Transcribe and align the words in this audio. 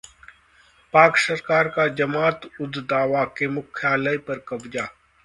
पाक 0.93 1.17
सरकार 1.17 1.67
का 1.75 1.87
जमात-उद-दावा 1.99 3.23
के 3.37 3.47
मुख्यालय 3.47 4.17
पर 4.27 4.43
कब्जा 4.47 4.87